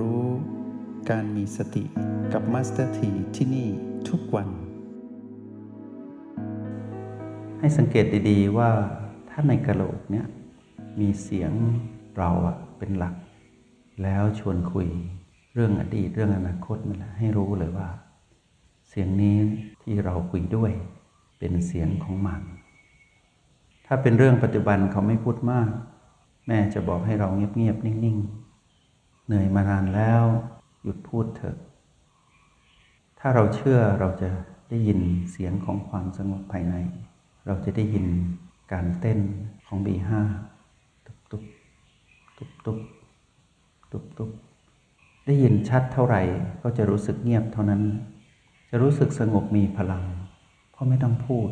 [0.00, 0.24] รู้
[1.10, 1.84] การมีสติ
[2.32, 3.68] กับมาสเตอร์ทีที่นี่
[4.08, 4.48] ทุกวัน
[7.58, 8.70] ให้สังเกตดีๆว่า
[9.28, 10.26] ถ้าในกะโหลกเนี่ย
[11.00, 11.52] มีเสียง
[12.18, 13.14] เราอะเป็นหลัก
[14.02, 14.88] แล้วชวนคุย
[15.54, 17.88] เรื่องอดีตเรื่องอนาคตนั่นแหละให้รู้เลยว่า
[18.88, 19.36] เสียงนี้
[19.82, 20.72] ที่เราคุยด้วย
[21.38, 22.40] เป็นเสียงของมัน
[23.86, 25.70] ถ้าเป็นเรื่องปัจจุบันเขาไม่พูดมาก
[26.46, 28.49] แม่จะบอกให้เราเงียบๆนิ่งๆ
[29.30, 30.24] เหนื่อยมานานแล้ว
[30.82, 31.56] หยุดพูดเถอะ
[33.18, 34.30] ถ้าเราเชื่อเราจะ
[34.70, 36.74] ได้ยินเสียงของความสงบภายใน
[37.46, 38.06] เราจะได้ยิน
[38.72, 39.20] การเต้น
[39.66, 40.22] ของบีห้า
[41.06, 41.44] ตุบตุบ
[42.38, 42.78] ตุบตุบ
[43.92, 44.30] ตุบตุบ
[45.26, 46.22] ได้ยินชัดเท่าไหร่
[46.62, 47.82] ก็จะรู้สึกเงียบเท่านั้น
[48.70, 50.04] จะรู้สึกสงบมีพลัง
[50.70, 51.48] เพราะไม่ต้องพูด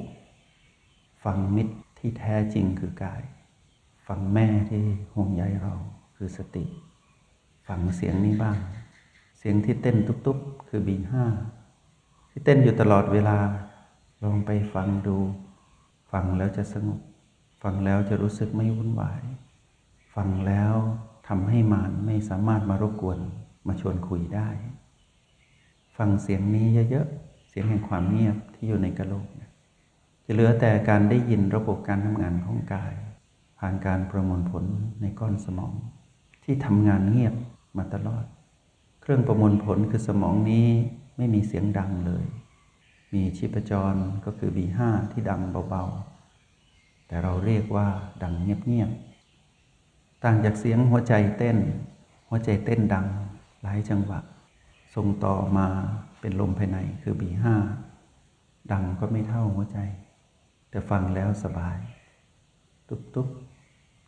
[1.25, 3.23] ฟังมิตรที่แท้จริงคือกาย
[4.07, 4.83] ฟังแม่ที่
[5.15, 5.75] ห่วงใยเรา
[6.17, 6.65] คือสติ
[7.69, 8.57] ฟังเสียงนี้บ้าง
[9.39, 11.25] เสียงที่เต้นตุบๆ คือบีห้า
[12.31, 13.39] ที่เต้นอยู่ตลอดเวลา
[14.23, 15.17] ลองไปฟังดู
[16.13, 17.01] ฟังแล้วจะสงบ
[17.63, 19.23] ฟังแล้วจะรู้สึกไม่วุ่นวาย
[20.15, 20.75] ฟังแล้ว
[21.29, 23.19] ทำให้มานไม่สามารถมารบกวน
[23.67, 24.49] มาชวนคุยได้
[25.97, 29.27] ฟังเสียงนี้เยอะๆ เสียงแห่งความเงียบที่อยู่ในกระโหลก
[30.25, 32.95] จะเหลือแต่การได้ยินระบบการทำงานของกาย
[33.59, 34.65] ผ่านการประมวลผล
[35.01, 35.75] ในก้อนสมอง
[36.45, 37.35] ที่ทำงานเงียบ
[37.77, 38.25] มาตลอด
[39.01, 40.69] เครื่องประมวลผลคือสมองนี้
[41.17, 42.25] ไม่มีเสียงดังเลย
[43.15, 44.81] มีชีพจรก็คือ B5
[45.13, 47.89] ที่ดังเบาๆ แต่เราเรียกว่า
[48.23, 51.59] ดังเงียบๆ ต่างจากเสียงหัวใจเต้น
[52.29, 53.07] หัวใจเต้นดัง
[53.63, 54.21] หลายจังหวะ
[54.95, 55.67] ส่งต่อมา
[56.21, 57.47] เป็นลมภายในคือ B5
[58.73, 59.79] ดังก็ไม่เท่าหัวใจ
[60.71, 61.79] แต่ฟังแล้วสบาย
[62.89, 63.29] ตุบตุบ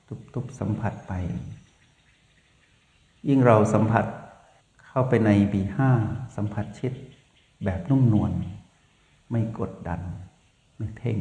[0.09, 1.13] ตุบตุบสัมผัสไป
[3.29, 4.05] ยิ่งเราสัมผัส
[4.87, 5.79] เข้าไปใน B5
[6.37, 6.93] สัมผัสชิด
[7.65, 8.33] แบบนุ่มนวล
[9.31, 10.01] ไม่กดดัน
[10.77, 11.19] ไม่เพ่ง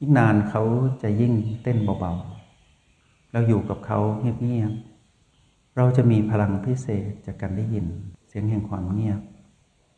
[0.00, 0.62] ยิ่งนานเขา
[1.02, 7.86] จะยิ่งเต้นเบาๆเราอยู่กับเขาเงียบๆเราจะมีพลังพิเศษจากการได้ยิน
[8.28, 9.20] เสียงแห่งความเงียบ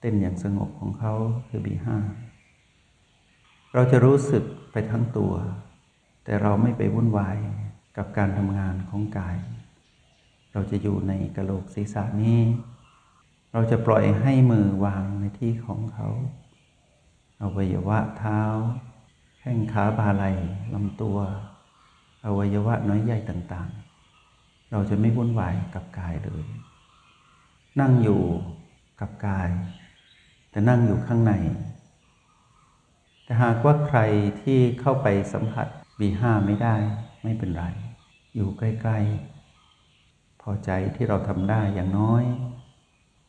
[0.00, 1.12] เต้นอย่างสงบของเขา
[1.49, 1.88] คือ B5
[3.75, 5.32] เราจะรู้สึกไปทั้งตัว
[6.25, 7.37] แต่เราไม่ไปวุ่นวาย
[7.97, 9.37] กับการทำงานของกาย
[10.53, 12.41] เราจะอยู่ในกระโหลกศีรษะนี้
[13.53, 16.09] เราจะปล่อยให้มือวางในที่ของเขา
[17.43, 18.41] อวัยวะเท้า
[19.39, 20.25] แข้งขาบาไหล
[20.75, 21.19] ลำตัว
[22.25, 26.45] อวัยวะน้อยใหญ่ต่างๆ เราจะไม่วุ่นวายกับกายเลย
[27.81, 28.23] นั่งอยู่
[29.01, 29.51] กับกาย
[30.51, 31.33] แต่นั่งอยู่ข้างใน
[33.25, 34.01] แต่หากว่าใคร
[34.43, 35.67] ที่เข้าไปสัมผัส
[35.99, 36.75] B5 ไม่ได้
[37.23, 37.65] ไม่เป็นไร
[38.35, 39.31] อยู่ใกล้ ๆ
[40.43, 42.25] พอใจที่เราทำได้อย่างน้อย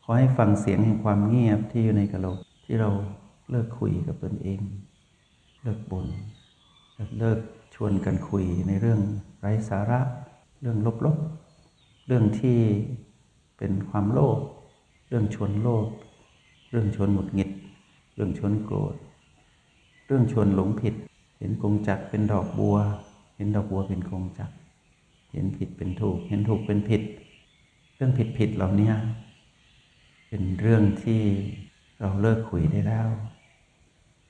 [0.02, 2.90] ขอให้ฟังเสียงแห่งความเงียบที่อยู่ในกระโหลกที่เรา
[3.50, 4.60] เลิกคุยกับตนเอง
[5.62, 6.06] เลิกบน่น
[7.18, 7.38] เลิก
[7.74, 9.00] ชวนกันคุยในเรื่อง
[9.40, 10.00] ไร้สาระ
[10.60, 12.58] เรื่องลบๆ เรื่องที่
[13.58, 14.38] เป็นความโลภ
[15.08, 15.86] เรื่องชวนโลภ
[16.70, 17.50] เรื่องชวนหงุดหงิด
[18.14, 18.94] เรื่องชวนโกรธ
[20.06, 20.94] เรื่องชวนหลงผิด
[21.38, 22.76] เห็นกงจักรเป็นดอกบัว
[23.36, 24.54] เห็นดอกบัวเป็นกงจักร
[25.34, 27.02] เห็นผิดเป็นถูก เห็นถูกเป็นผิด
[27.94, 28.92] เรื่องผิดผิดเหล่านี้
[30.28, 31.22] เป็นเรื่องที่
[32.00, 33.08] เราเลิกคุยได้แล้ว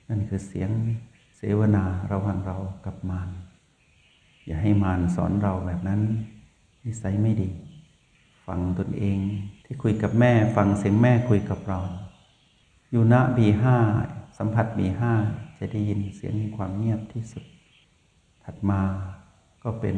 [0.09, 0.69] นั่นคือเสียง
[1.37, 3.29] เสวนาระหว่างเรากับมาร
[4.45, 6.01] อย่าให้มารสอนเราแบบนั้น
[6.85, 7.49] นิสัยไม่ดี
[8.45, 9.17] ฟังตนเอง
[9.63, 11.79] ที่คุยกับแม่ ฟังเสียงแม่คุยกับเรา
[12.91, 13.77] อยู่ณบีห้า
[14.37, 15.13] สัมผัสบีห้า
[15.57, 17.43] จะได้ยินเสียงความเงียบที่สุด
[18.43, 18.81] ถัดมา
[19.65, 19.97] ก็เป็น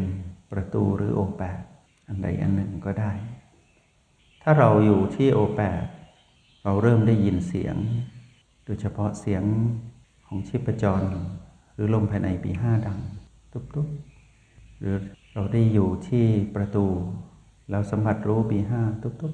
[0.52, 1.62] ประตูหรือโอแปด
[2.08, 3.12] อันใดอันหนึ่งก็ได้
[4.44, 5.84] ถ้าเราอยู่ที่โอแปด
[6.64, 7.76] เราเริ่มได้ยินเสียง
[8.66, 9.44] โดยเฉพาะเสียง
[10.28, 11.02] ของชีพจร
[11.74, 13.00] หรือลมภายในปีห้าดัง
[13.52, 13.88] ตุ๊บตุ๊บ
[14.80, 14.96] หรือ
[15.34, 16.26] เราได้อยู่ที่
[16.56, 16.86] ประตู
[17.72, 19.34] เราสัมผัสรู้ปีห้าตุ๊บตุ๊บ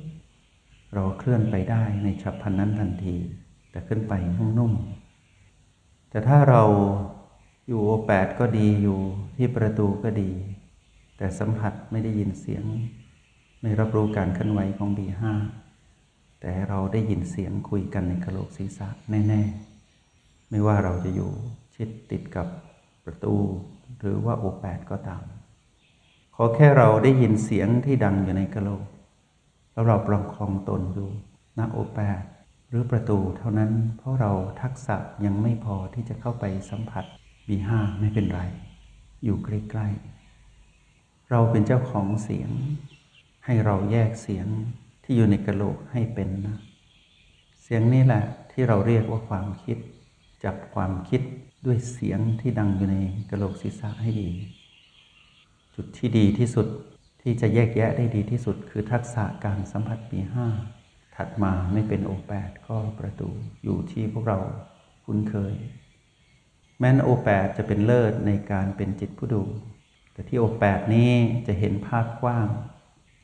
[0.93, 3.15] เราเคลื่อนไปได้ในฉับพลันนั้นทันที
[3.71, 6.63] แต่ขึ้นไปนุ่มๆแต่ถ้าเรา
[7.67, 8.99] อยู่โอแปดก็ดีอยู่
[9.37, 10.31] ที่ประตูก็ดี
[11.17, 12.63] แต่สัมผัสไม่ได้ยินเสียง
[13.61, 15.33] ไม่รับรู้การเคลื่อนไหวของบีห้า
[16.41, 19.41] แต่เราได้ยินเสียงคุยกันในกระโหลกศีรษะแน่
[19.95, 21.31] ๆ ไม่ว่าเราจะอยู่
[21.75, 22.47] ชิดติดกับ
[23.05, 23.35] ประตู
[23.99, 25.23] หรือว่าโอแปดก็ตาม
[26.35, 28.85] ขอแค่เราได้ยินเสียงที่ดังอยู่ในกระโหลก
[29.71, 31.09] แล้วเราประคองตนอยู่
[31.57, 32.23] ณโอแปด
[32.69, 34.31] หรือประตูเท่านั้นเพราะเรา
[34.61, 34.95] ทักษะ
[35.25, 37.05] ยังไม่พอที่จะเข้าไปสัมผัส
[37.47, 38.41] บีห้าไม่เป็นไร
[39.23, 42.51] อยู่ใกล้ๆเราเป็นเจ้าของเสียง
[43.45, 44.47] ให้เราแยกเสียง
[45.03, 46.57] ที่อยู่ในกระโหลกให้เป็นนะ
[47.63, 49.77] เสียงนี้แหละที่เราเรียกว่าความคิด
[50.43, 51.21] จับความคิด
[51.65, 52.97] ด้วยเสียงที่ดังอยู่ใน
[53.29, 54.29] กระโหลกศีรษะให้ดี
[55.75, 56.67] จุดที่ดีที่สุด
[57.21, 60.47] ที่จะแยกแยะได้ดีที่สุด คือทักษะการสัมผัสปีห้า
[61.15, 63.29] ถัดมาไม่เป็นโอแปดก็ประตู
[63.63, 64.39] อยู่ที่พวกเรา
[65.05, 65.53] คุ้นเคย
[66.83, 69.43] แม้นโอแปดจะเป็นเลิศในการเป็นจิตผู้ดู
[70.13, 71.11] แต่ที่โอแปดนี้
[71.47, 72.47] จะเห็นภาพกว้าง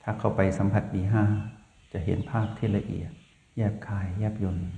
[0.03, 1.23] ถ้าเข้าไปสัมผัสปีห้า
[1.93, 3.11] จะเห็นภาพที่ละเอียด
[3.57, 4.69] แยบคายแยบยนต์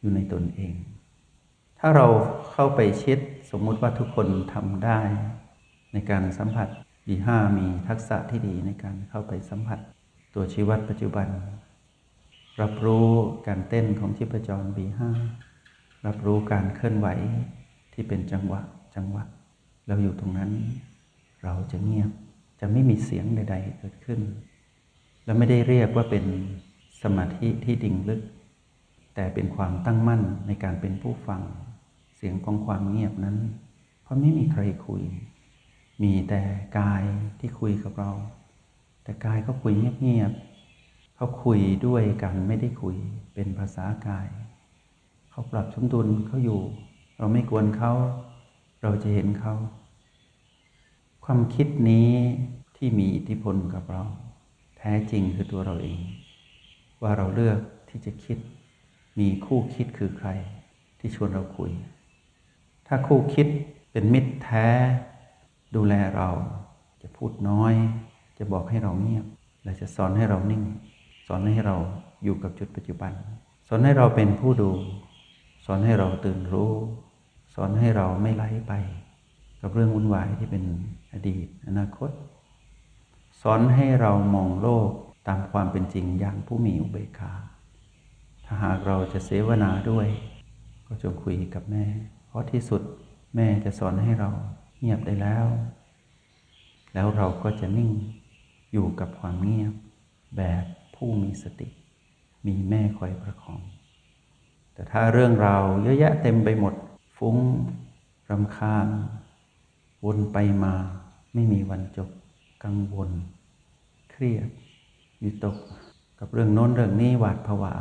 [0.00, 0.74] อยู่ในตนเอง
[1.78, 2.06] ถ้าเรา
[2.52, 3.18] เข้าไปชิด
[3.50, 5.00] สมมุติว่าทุกคนทำได้
[5.92, 6.68] ในการสัมผัส
[7.06, 9.78] บีห้ามีทักษะที่ดีในการเข้าไปสัมผัส
[10.34, 11.28] ตัวชีวัตปัจจุบัน
[12.62, 13.08] รับรู้
[13.46, 15.10] การเต้นของชีพจรบีห้า
[16.06, 17.08] รับรู้การเคลื่อนไหว
[18.00, 18.60] ที่เป็นจังหวะ
[18.96, 19.24] จังหวะ
[19.86, 20.50] เราอยู่ตรงนั้น
[21.44, 22.10] เราจะเงียบ
[22.60, 24.20] จะไม่มีเสียงใด ๆ เกิดขึ้น
[25.24, 26.24] และไม่ได้เรียกว่าเป็น
[27.02, 28.22] สมาธิที่ดิ่งลึก
[29.14, 31.42] แต่เป็นความตั้งมั่นในการเป็นผู้ฟัง
[32.16, 33.36] เสียงของความเงียบนั้น
[34.02, 35.02] เพราะไม่มีใครคุย
[36.02, 36.42] มีแต่
[36.78, 37.04] กาย
[37.38, 38.12] ที่คุยกับเรา
[39.02, 42.96] แต่กายก็คุยเงียบๆเขาคุยด้วยกันไม่ได้คุย
[43.34, 44.28] เป็นภาษากาย
[45.30, 46.62] เขาปรับสมดุลเขาอยู่
[47.20, 47.92] เราไม่กวนเขา
[48.82, 49.54] เราจะเห็นเขา
[51.24, 52.10] ความคิดนี้
[52.76, 54.04] ที่มีอิทธิพลกับเรา
[54.78, 56.00] แท้จริงคือตัวเราเอง
[57.02, 57.58] ว่าเราเลือก
[57.88, 58.38] ที่จะคิด
[59.18, 60.28] มีคู่คิดคือใคร
[60.98, 61.70] ที่ชวนเราคุย
[62.86, 63.46] ถ้าคู่คิด
[63.92, 64.66] เป็นมิตรแท้
[65.74, 66.28] ดูแลเรา
[67.02, 67.74] จะพูดน้อย
[68.38, 69.26] จะบอกให้เราเงียบ
[69.62, 70.62] และจะสอนให้เรานิ่ง
[71.26, 71.76] สอนให้เรา
[72.24, 73.12] อยู่กับจุดปัจจุบัน
[73.68, 74.70] สอนให้เราเป็นผู้ดู
[75.64, 76.72] สอนให้เราตื่นรู้
[77.54, 78.72] สอนให้เราไม่ไหลไป
[79.60, 80.64] กับเรื่องวุ่นวายที่เป็น
[81.12, 82.10] อดีต อนาคต
[83.40, 84.90] สอนให้เรามองโลก
[85.28, 87.32] ตามความเป็นจริงอย่างผู้มีอุเบกขา
[88.44, 90.08] ถ้าหากเราจะเสวนาด้วย
[90.86, 91.84] ก็จงคุยกับแม่
[92.26, 92.82] เพราะที่สุด
[93.36, 94.30] แม่จะสอนให้เรา
[94.78, 95.46] เงียบได้แล้ว
[96.94, 97.90] แล้วเราก็จะนิ่ง
[98.72, 99.72] อยู่กับความเงียบ
[100.36, 100.64] แบบ
[100.96, 101.68] ผู้มีสติ
[102.46, 103.60] มีแม่คอยประคอง
[104.74, 106.74] แต่ถ้าเรื่องเราเยอะแยะเต็มไปหมด
[107.24, 107.38] ฟุ้ง
[108.30, 108.88] รำคาญ
[110.04, 110.74] วนไปมา
[111.34, 112.08] ไม่มีวันจบ
[112.64, 113.10] กังวล
[114.10, 114.48] เครียด
[115.22, 115.56] วิตก
[116.18, 117.74] กับเรื่องโน้นเรื่องนี้หวาดผวา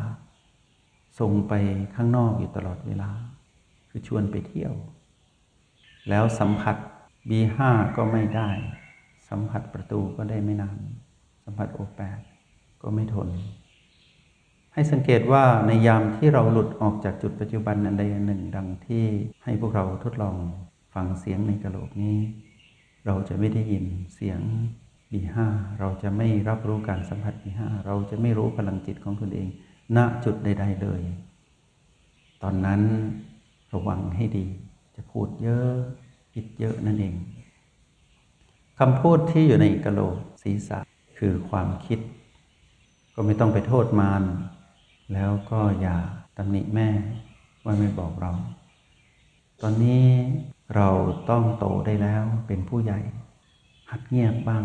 [1.19, 1.53] ส่งไป
[1.95, 3.11] ข้างนอกอยู่ตลอดเวลา
[3.89, 4.73] คือชวนไปเที่ยว
[6.09, 6.75] แล้วสัมผัส
[7.29, 7.59] B5
[7.95, 8.49] ก็ไม่ได้
[9.29, 10.77] สัมผัสประตูก็ได้ไม่นาน
[11.43, 12.19] สัมผัสโอแปด
[12.81, 13.29] ก็ไม่ทน
[14.73, 19.05] ให้สังเกตว่าในยามที่เราหลุดออกจากจุดปัจจุบันอันใดอันหนึ่ง ดังที่
[19.43, 20.35] ให้พวกเราทดลอง
[20.93, 22.17] ฟังเสียงในกระโหลกนี้
[23.05, 23.85] เราจะไม่ได้ยิน
[24.15, 24.39] เสียง
[25.11, 25.37] B5
[25.79, 29.47] เราจะไม่รับรู้การสัมผัส B5 เราจะไม่รู้พลังจิตของตนเอง
[29.97, 31.01] ณจุดใด ๆ เลย
[32.43, 32.81] ตอนนั้น
[33.73, 34.45] ระวังให้ดี
[34.95, 35.71] จะพูดเยอะ
[36.33, 37.15] คิดเยอะนั่นเอง
[38.79, 40.79] คำพูดที่อยู่ในกระโหลกศีรษะ
[41.17, 41.99] คือความคิด
[43.15, 44.23] ก็ไม่ต้องไปโทษมาร
[45.13, 45.97] แล้วก็อย่า
[46.37, 46.89] ตำหนิแม่
[47.65, 48.31] ว่าไม่บอกเรา
[49.61, 50.05] ตอนนี้
[50.75, 50.89] เรา
[51.29, 52.99] ต้องโตได้แล้วเป็นผู้ใหญ่
[53.89, 54.63] หัดเงียบบ้าง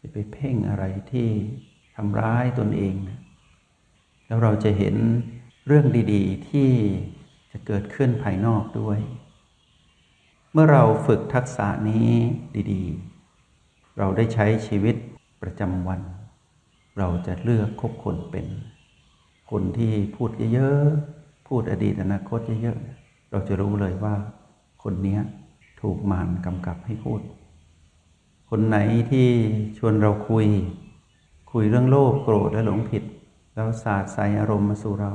[0.00, 1.28] จะไปเพ่งอะไรที่
[1.96, 2.94] ทำร้ายตนเอง
[4.26, 4.96] แล้วเราจะเห็น
[5.66, 6.70] เรื่องดีๆ ที่
[7.50, 8.98] จะเกิดขึ้นภายนอกด้วย
[10.52, 12.10] เมื่อเราฝึกทักษะนี้
[12.72, 14.96] ดีๆ เราได้ใช้ชีวิต
[15.42, 16.00] ประจำวัน
[16.98, 18.46] เราจะเลือกคบคนเป็น
[19.52, 24.14] คนที่พูดเยอะๆ พูดอดีตอนาคตเยอะๆ เราจะรู้เลยว่า
[24.82, 25.18] คนนี้
[25.80, 27.20] ถูกมารกำกับให้พูด
[28.50, 28.78] คนไหน
[29.10, 29.28] ที่
[29.78, 30.46] ชวนเราคุย
[31.52, 33.02] คุยเรื่องโลภโกรธและหลงผิด
[33.54, 35.12] แล้วสาดใส่อารมณ์มาสู่เรา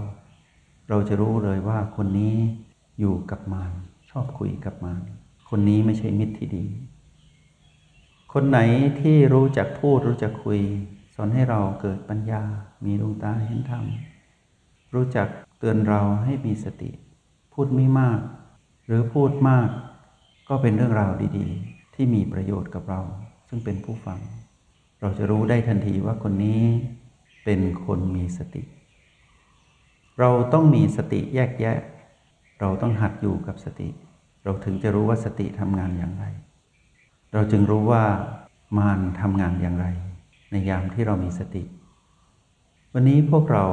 [0.89, 2.35] เราจะรู้เลยว่าคนนี้
[2.99, 3.71] อยู่กับมาร
[4.09, 5.01] ชอบคุยกับมาร
[5.49, 6.65] คนนี้ไม่ใช่มิตรที่ดี
[8.33, 8.59] คนไหน
[9.01, 10.59] ที่รู้จักพูดรู้จักคุย
[11.15, 12.41] สอนให้เราเกิดปัญญา
[12.85, 13.85] มีดวงตาเห็นธรรม
[14.93, 15.27] รู้จัก
[15.59, 16.91] เตือนเราให้มีสติ
[17.53, 18.19] พูดไม่มาก
[18.85, 19.69] หรือพูดมาก
[20.49, 23.01] ก็เป็นเรื่องราวดีๆ ที่มีประโยชน์กับเรา
[23.47, 24.19] ซึ่งเป็นผู้ฟัง
[25.01, 26.61] เราจะรู้ได้ทันทีว่าคนนี้
[27.45, 28.63] เป็นคนมีสติ
[30.19, 31.77] เราต้องมีสติแยกแยะ
[32.59, 33.89] เราต้องหัดอยู่กับสติ
[34.43, 36.25] เราถึงจะรู้ว่าสติทำงานอย่างไร
[37.33, 38.03] เราจึงรู้ว่า
[38.77, 39.87] มารทำงานอย่างไร
[40.51, 41.63] ในยามที่เรามีสติ
[42.93, 43.65] วันนี้พวกเรา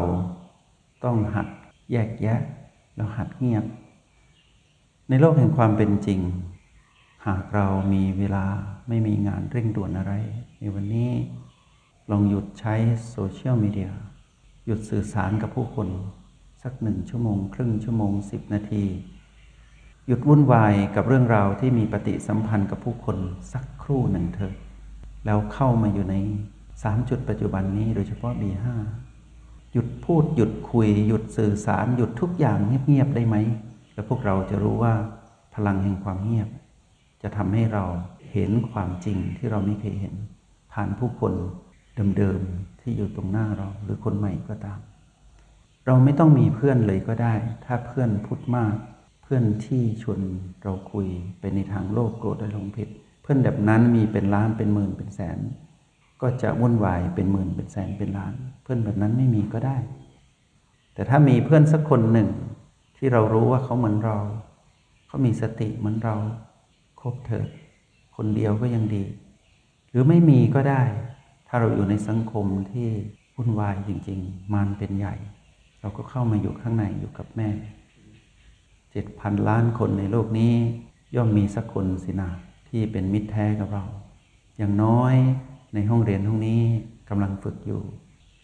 [1.05, 1.47] ต้องหัด
[1.93, 2.41] แยกแยะ
[2.97, 3.65] แล้วหัดเงียบ
[5.09, 6.21] ในโลกแห่งความเป็นจริง
[7.27, 8.45] หากเรามีเวลา
[8.89, 10.13] ไม่มีงานเร่งด่วนอะไร
[10.61, 11.11] ในวันนี้
[12.11, 12.75] ลองหยุดใช้
[13.11, 13.91] โซเชียลมีเดีย
[14.67, 15.89] หยุดสื่อสารกับผู้คน
[16.63, 18.85] สักหนึ่งชั่วโมง ครึ่งชั่วโมงสิบนาที
[20.07, 23.19] หยุดวุ่นวายกับเรื่องราวที่มีปฏิสัมพันธ์กับผู้คน
[23.53, 24.55] สักครู่หนึ่งเถอะ
[25.27, 26.15] แล้วเข้ามาอยู่ใน
[26.83, 28.67] สามจุดปัจจุบันนี้โดยเฉพาะ B5
[29.75, 33.37] หยุดพูดหยุดคุย หยุดสื่อสาร หยุดทุกอย่างเงียบๆได้ไหม
[33.95, 34.95] แล้วพวกเราจะรู้ว่า
[35.55, 36.49] พลังแห่งความเงียบ
[37.23, 37.85] จะทำให้เรา
[38.33, 40.15] เห็นความจริงที่เราไม่เคยเห็น
[40.73, 41.33] ผ่านผู้คน
[42.17, 44.79] เดิมๆที่อยู่ตรงหน้าเราหรือคนใหม่ก็ตาม
[45.87, 48.75] เราไม่ต้องมีเพื่อนเลยก็ได้ ถ้าเพื่อนพูดมาก
[49.23, 50.21] เพื่อนที่ชวน
[50.63, 51.09] เราคุย
[51.41, 52.89] ไปในทางโลภโกรธและลงผิด
[53.23, 55.39] เพื่อนแบบนั้นมีเป็นล้านเป็นหมื่นเป็นแสน
[56.21, 59.77] ก็จะวุ่นวายเป็นหมื่นเป็นแสนเป็นล้าน เพื่อนแบบนั้นไม่มีก็ได้
[60.95, 62.29] แต่ถ้ามีเพื่อนสักคนหนึ่ง
[62.97, 64.19] ที่เรารู้ว่าเขาเหมือนเรา
[65.07, 66.17] เขามีสติเหมือนเรา
[67.01, 67.49] คบเถิด
[68.17, 69.05] คนเดียวก็ยังดี
[69.91, 70.83] หรือไม่มีก็ได้
[71.49, 72.89] ถ้าเราอยู่ในสังคมที่
[73.37, 75.15] วุ่นวายจริง ๆมันเป็นใหญ่
[75.81, 77.49] เราก็เข้ามาอยู่ข้างในอยู่กับแม่
[78.91, 80.55] เจ็ดพันล้านคนในโลกนี้
[81.15, 82.31] ย่อมมีสักคนสินะ
[82.69, 83.85] ที่เป็นมิตรแท้กับเรา
[84.57, 85.15] อย่างน้อย
[85.75, 86.63] ในห้องเรียนห้องนี้
[87.09, 87.81] กำลังฝึกอยู่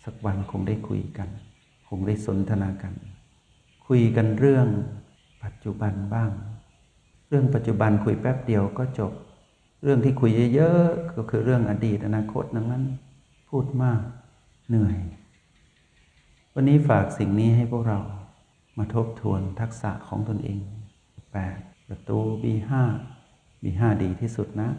[0.05, 1.29] สักวันคงได้คุยกัน
[1.89, 2.95] คงได้สนทนากัน
[3.87, 4.67] คุยกันเรื่อง
[5.45, 6.31] ปัจจุบันบ้าง
[7.29, 9.13] เรื่องปัจจุบันคุยแป๊บเดียวก็จบ
[9.83, 12.85] เรื่องที่คุยเยอะๆก็คือเรื่องอดีตอนาคตนั้นนั้น
[13.49, 14.01] พูดมาก
[14.69, 14.97] เหนื่อย
[16.55, 17.99] วันนี้ฝากสิ่งนี้ให้พวกเรา
[18.79, 20.61] มาทบทวนทักษะของตนเอง
[21.33, 21.59] แปด
[21.89, 22.71] ประตู B5
[23.63, 24.71] B5 ดีที่สุดนะ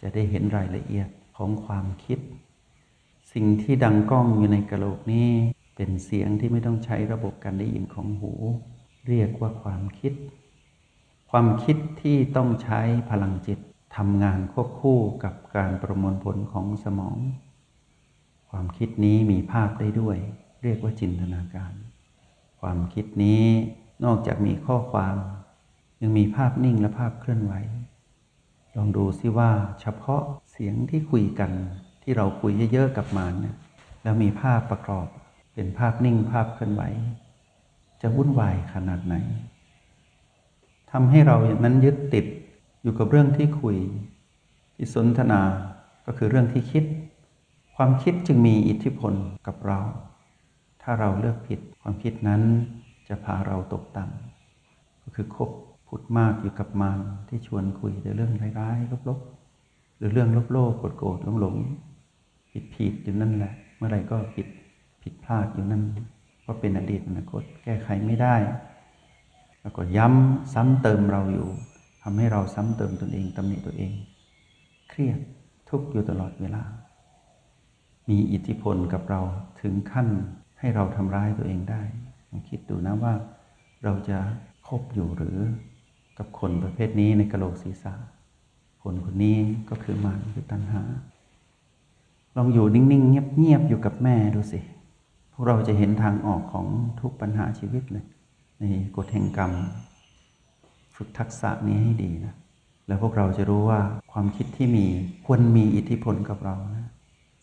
[0.00, 2.18] จะได้เห็นรายละเอียด ของความคิด
[3.32, 5.30] สิ่งที่ดังก้องอยู่ในกระโหลกนี้
[5.76, 8.32] เป็นเสียงที่ไม่ต้องใช้ระบบการได้ยินของหู
[9.08, 10.12] เรียกว่าความคิด
[11.30, 13.58] ความคิดที่ต้องใช้พลังจิต
[13.96, 17.18] ทำงานควบคู่กับการประมวลผลของสมอง
[18.50, 20.16] ความคิดนี้มีภาพได้ด้วย
[20.62, 21.72] เรียกว่าจินตนาการ
[22.60, 23.44] ความคิดนี้
[24.04, 25.16] นอกจากมีข้อความ
[26.02, 27.52] ยังมีภาพนิ่งและภาพเคลื่อนไหว
[28.76, 29.50] ลองดูซิว่า
[29.80, 30.22] เฉพาะ
[30.56, 31.50] เสียงที่คุยกัน
[32.02, 33.56] ที่เราคุยเยอะๆกับมันเนี่ย
[34.02, 35.06] แล้วมีภาพประกอบ
[35.54, 36.82] เป็นภาพนิ่งภาพเคลื่อนไหว
[38.02, 39.14] จะวุ่นวายขนาดไหน
[40.90, 42.26] ทำให้เราอย่างนั้นยึดติด
[42.82, 43.76] อยู่กับเรื่องที่คุย
[44.76, 45.40] ที่สนทนา
[46.06, 46.84] ก็คือเรื่องที่คิด
[47.76, 49.14] ความคิดจึงมีอิทธิพล
[49.46, 49.80] กับเรา
[50.82, 52.42] ถ้าเราเลือกผิดความคิดนั้น
[53.08, 55.50] จะพาเราตกต่ำก็คือคบ
[55.86, 59.33] พูดมากอยู่กับมันที่ชวนคุยแต่เรื่องร้ายๆลบๆ
[59.96, 64.46] หรือเรื่องโลภๆโกรธๆหลงๆผิดๆอยู่นั่นแหละ เมื่อไรก็ผิด
[65.02, 65.82] ผิดพลาดอยู่นั่น
[66.44, 68.36] ก็เป็นอดีตอนาคตแก้ไขไม่ได้
[69.62, 71.48] แล้วก็ย้ำซ้ำเติมเราอยู่
[72.02, 73.92] ทำให้เราซ้ำเติมตนเองตำหนิตัวเอง
[74.90, 75.18] เครียด
[75.70, 76.62] ทุกข์อยู่ตลอดเวลา
[78.10, 79.20] มีอิทธิพลกับเรา
[79.60, 80.08] ถึงขั้น
[80.58, 81.82] ให้เราทำร้ายตัวเองได้
[82.30, 83.14] ลองคิดดูนะว่า
[83.84, 84.18] เราจะ
[84.68, 85.38] คบอยู่หรือ
[86.18, 87.94] กับคนประเภทนี้ในกะโหลกศีรษะ
[88.86, 89.38] คนคนนี้
[89.70, 90.82] ก็คือมันคือตัณหา
[92.36, 94.60] ลองอยู่นิ่งๆ เงียบๆ อยู่กับแม่ดูสิ
[95.32, 96.66] พวกเราจะเห็นทางออกของ
[97.00, 98.04] ทุกปัญหาชีวิตเลย
[98.60, 98.64] ใน
[98.96, 99.52] กฎแห่งกรรม
[100.96, 102.34] ฝึกทักษะนี้ให้ดีนะ
[102.86, 103.80] แล้วพวกเราจะรู้ว่า
[104.12, 104.86] ความคิดที่มี
[105.26, 106.90] ควรมีอิทธิพลกับเรานะ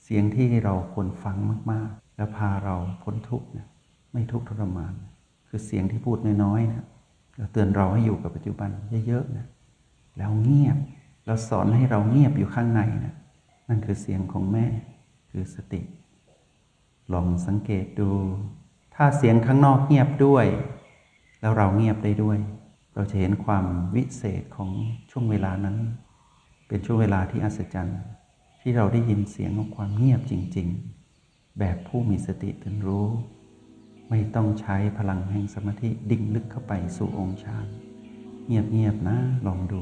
[0.03, 1.37] เสียงที่เราควรฟัง
[1.71, 3.67] มากๆ แล้วพาเราพ้นทุกข์นะ
[4.11, 4.93] ไม่ทุกข์ทรมาน
[5.47, 6.85] คือเสียงที่พูดน้อยๆนะ
[7.37, 8.69] เราเตือนเราให้อยู่กับปัจจุบัน
[9.07, 9.45] เยอะๆนะ
[10.17, 10.77] แล้วเงียบ
[11.25, 13.15] เราสอนให้เราเงียบอยู่ข้างในนะ
[13.69, 14.65] นั่นคือเสียงของแม่
[15.31, 15.81] คือสติ
[17.13, 18.09] ลองสังเกตดู
[18.95, 20.45] ถ้าเสียงข้างนอกเงียบด้วย
[21.41, 22.39] แล้วเราเงียบได้ด้วย
[22.95, 24.69] เราจะเห็นความวิเศษของ
[25.11, 25.77] ช่วงเวลานั้น
[26.67, 27.99] เป็นช่วงเวลาที่อัศจรรย์
[28.61, 30.67] ที่เราได้ยินเสียงของความเงียบจริง
[31.13, 33.07] ๆ แบบผู้มีสติตื่นรู้
[34.09, 37.67] ไม่ต้องใช้พลังแห่งสมาธิดิ่งลึกเข้าไปสู่องค์ฌาน
[38.47, 39.81] เงียบๆนะลองดู